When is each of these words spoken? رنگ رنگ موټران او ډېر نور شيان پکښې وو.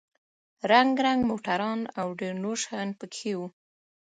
رنگ 0.71 0.93
رنگ 1.05 1.21
موټران 1.29 1.79
او 1.99 2.07
ډېر 2.19 2.33
نور 2.43 2.57
شيان 2.63 2.89
پکښې 2.99 3.33
وو. 3.37 3.47